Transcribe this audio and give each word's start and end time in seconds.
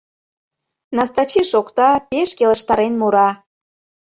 Настачи 0.95 1.41
шокта, 1.51 1.89
пеш 2.09 2.29
келыштарен 2.37 2.93
мура. 3.01 3.29